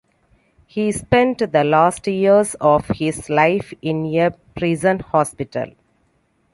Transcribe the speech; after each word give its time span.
He 0.65 0.91
spent 0.93 1.37
the 1.51 1.63
last 1.63 2.07
years 2.07 2.55
of 2.55 2.87
his 2.87 3.29
life 3.29 3.71
in 3.83 4.07
a 4.15 4.31
prison 4.55 4.97
hospital. 4.97 5.73